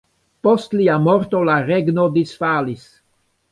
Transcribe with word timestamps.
Post 0.45 0.73
lia 0.79 0.95
morto 1.09 1.43
la 1.51 1.59
regno 1.69 2.09
disfalis. 2.19 2.91